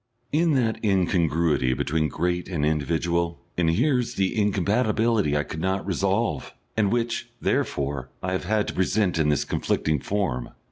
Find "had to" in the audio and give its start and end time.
8.45-8.73